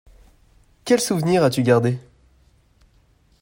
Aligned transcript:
Quel 0.83 0.99
souvenir 0.99 1.43
as-tu 1.43 1.61
gardé? 1.61 1.99